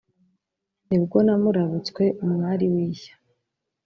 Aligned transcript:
nibwo 0.87 1.17
namurabutswe 1.25 2.03
umwari 2.25 2.65
w'ishya! 2.73 3.13